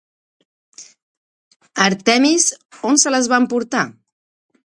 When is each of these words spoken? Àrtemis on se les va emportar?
Àrtemis 1.85 2.47
on 2.93 2.99
se 3.05 3.15
les 3.17 3.31
va 3.35 3.41
emportar? 3.45 3.87